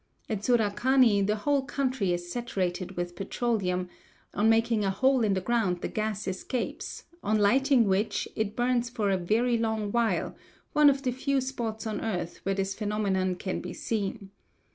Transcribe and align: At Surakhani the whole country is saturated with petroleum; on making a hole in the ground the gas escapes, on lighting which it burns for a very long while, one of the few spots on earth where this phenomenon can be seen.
At 0.27 0.39
Surakhani 0.41 1.21
the 1.27 1.35
whole 1.35 1.61
country 1.61 2.11
is 2.11 2.31
saturated 2.31 2.97
with 2.97 3.15
petroleum; 3.15 3.87
on 4.33 4.49
making 4.49 4.83
a 4.83 4.89
hole 4.89 5.23
in 5.23 5.35
the 5.35 5.41
ground 5.41 5.81
the 5.81 5.87
gas 5.87 6.27
escapes, 6.27 7.03
on 7.21 7.37
lighting 7.37 7.87
which 7.87 8.27
it 8.35 8.55
burns 8.55 8.89
for 8.89 9.11
a 9.11 9.17
very 9.19 9.59
long 9.59 9.91
while, 9.91 10.35
one 10.73 10.89
of 10.89 11.03
the 11.03 11.11
few 11.11 11.39
spots 11.39 11.85
on 11.85 12.01
earth 12.03 12.37
where 12.41 12.55
this 12.55 12.73
phenomenon 12.73 13.35
can 13.35 13.61
be 13.61 13.73
seen. 13.73 14.31